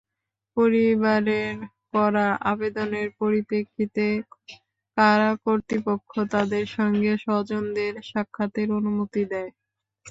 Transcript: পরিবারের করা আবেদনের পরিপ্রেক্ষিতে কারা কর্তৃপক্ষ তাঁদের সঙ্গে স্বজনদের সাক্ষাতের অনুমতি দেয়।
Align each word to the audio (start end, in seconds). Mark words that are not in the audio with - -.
পরিবারের 0.57 1.55
করা 1.91 2.27
আবেদনের 2.51 3.07
পরিপ্রেক্ষিতে 3.19 4.05
কারা 4.97 5.31
কর্তৃপক্ষ 5.45 6.11
তাঁদের 6.31 6.65
সঙ্গে 6.77 7.11
স্বজনদের 7.25 7.93
সাক্ষাতের 8.09 8.67
অনুমতি 8.77 9.23
দেয়। 9.31 9.51